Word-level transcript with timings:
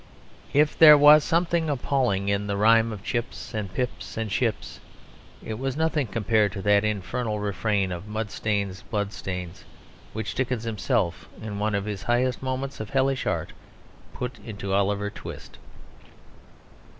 If 0.51 0.75
there 0.75 0.97
was 0.97 1.23
something 1.23 1.69
appalling 1.69 2.27
in 2.27 2.47
the 2.47 2.57
rhyme 2.57 2.91
of 2.91 3.03
Chips 3.03 3.53
and 3.53 3.71
pips 3.71 4.17
and 4.17 4.31
ships, 4.31 4.79
it 5.45 5.59
was 5.59 5.77
nothing 5.77 6.07
compared 6.07 6.53
to 6.53 6.61
that 6.63 6.83
infernal 6.83 7.39
refrain 7.39 7.91
of 7.91 8.07
"Mudstains, 8.07 8.81
bloodstains" 8.81 9.63
which 10.13 10.33
Dickens 10.33 10.63
himself, 10.63 11.29
in 11.39 11.59
one 11.59 11.75
of 11.75 11.85
his 11.85 12.01
highest 12.01 12.41
moments 12.41 12.79
of 12.79 12.89
hellish 12.89 13.27
art, 13.27 13.53
put 14.11 14.39
into 14.39 14.73
Oliver 14.73 15.11
Twist. 15.11 15.59